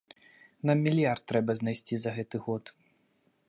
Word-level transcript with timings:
Нам 0.69 0.77
мільярд 0.87 1.23
трэба 1.31 1.51
знайсці 1.61 1.95
за 2.05 2.17
гэты 2.19 2.37
год. 2.47 2.63